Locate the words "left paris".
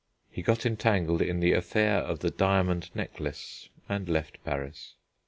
4.09-4.95